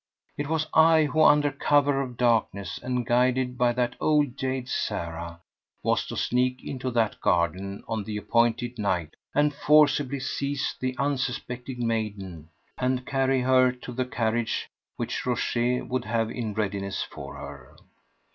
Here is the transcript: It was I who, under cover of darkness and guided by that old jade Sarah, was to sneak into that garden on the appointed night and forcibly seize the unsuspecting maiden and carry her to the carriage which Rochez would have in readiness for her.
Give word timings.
It 0.35 0.49
was 0.49 0.65
I 0.73 1.03
who, 1.05 1.21
under 1.21 1.51
cover 1.51 2.01
of 2.01 2.17
darkness 2.17 2.79
and 2.81 3.05
guided 3.05 3.55
by 3.55 3.71
that 3.73 3.95
old 3.99 4.35
jade 4.35 4.67
Sarah, 4.67 5.41
was 5.83 6.07
to 6.07 6.17
sneak 6.17 6.63
into 6.63 6.89
that 6.89 7.21
garden 7.21 7.83
on 7.87 8.03
the 8.03 8.17
appointed 8.17 8.79
night 8.79 9.13
and 9.35 9.53
forcibly 9.53 10.19
seize 10.19 10.73
the 10.79 10.97
unsuspecting 10.97 11.85
maiden 11.85 12.49
and 12.79 13.05
carry 13.05 13.41
her 13.41 13.71
to 13.71 13.91
the 13.91 14.05
carriage 14.05 14.67
which 14.95 15.23
Rochez 15.23 15.83
would 15.83 16.05
have 16.05 16.31
in 16.31 16.55
readiness 16.55 17.03
for 17.03 17.35
her. 17.35 17.75